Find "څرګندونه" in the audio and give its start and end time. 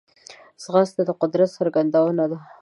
1.57-2.23